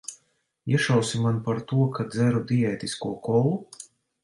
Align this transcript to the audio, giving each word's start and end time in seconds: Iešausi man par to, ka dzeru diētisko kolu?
Iešausi 0.71 1.19
man 1.25 1.37
par 1.49 1.61
to, 1.73 1.79
ka 1.99 2.07
dzeru 2.15 2.43
diētisko 2.55 3.15
kolu? 3.31 3.55